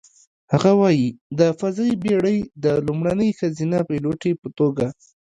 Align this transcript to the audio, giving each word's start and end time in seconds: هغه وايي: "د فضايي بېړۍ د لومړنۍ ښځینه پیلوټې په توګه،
هغه 0.53 0.71
وايي: 0.81 1.07
"د 1.39 1.41
فضايي 1.59 1.93
بېړۍ 2.03 2.37
د 2.63 2.65
لومړنۍ 2.85 3.29
ښځینه 3.39 3.77
پیلوټې 3.89 4.31
په 4.41 4.47
توګه، 4.57 4.87